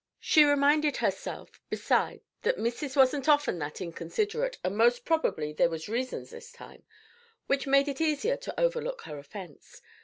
She 0.19 0.43
reminded 0.45 0.97
herself, 0.97 1.61
beside, 1.69 2.21
that 2.41 2.57
"Missis 2.57 2.95
wasn't 2.95 3.29
often 3.29 3.59
that 3.59 3.79
inconsiderate, 3.81 4.57
and 4.63 4.75
most 4.75 5.05
probably 5.05 5.53
there 5.53 5.69
was 5.69 5.87
reasons 5.87 6.31
this 6.31 6.51
time," 6.51 6.81
which 7.45 7.67
made 7.67 7.87
it 7.87 8.01
easier 8.01 8.37
to 8.37 8.59
overlook 8.59 9.03
her 9.03 9.19
offence. 9.19 9.79